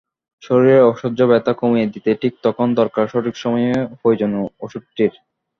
[0.43, 3.69] শরীরের অসহ্য ব্যথা কমিয়ে দিতে ঠিক তখন দরকার সঠিক সময়ে
[3.99, 5.13] প্রয়োজনীয় ওষুধটির।